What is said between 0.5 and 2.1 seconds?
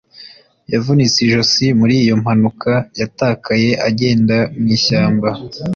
yavunitse ijosi muri